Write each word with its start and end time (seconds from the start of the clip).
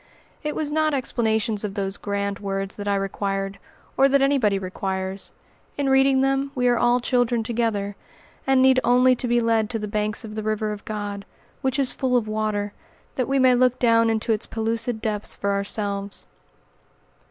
It 0.41 0.55
was 0.55 0.71
not 0.71 0.95
explanations 0.95 1.63
of 1.63 1.75
those 1.75 1.95
grand 1.97 2.39
words 2.39 2.75
that 2.77 2.87
I 2.87 2.95
required, 2.95 3.59
or 3.95 4.09
that 4.09 4.19
anybody 4.23 4.57
requires. 4.57 5.31
In 5.77 5.89
reading 5.89 6.21
them 6.21 6.51
we 6.55 6.67
are 6.69 6.77
all 6.79 6.99
children 6.99 7.43
together, 7.43 7.95
and 8.47 8.63
need 8.63 8.79
only 8.83 9.15
to 9.15 9.27
be 9.27 9.39
led 9.39 9.69
to 9.69 9.77
the 9.77 9.87
banks 9.87 10.25
of 10.25 10.33
the 10.33 10.41
river 10.41 10.71
of 10.71 10.85
God, 10.85 11.23
which 11.61 11.77
is 11.77 11.93
full 11.93 12.17
of 12.17 12.27
water, 12.27 12.73
that 13.13 13.27
we 13.27 13.37
may 13.37 13.53
look 13.53 13.77
down 13.77 14.09
into 14.09 14.33
its 14.33 14.47
pellucid 14.47 15.03
depths 15.03 15.35
for 15.35 15.51
ourselves. 15.51 16.25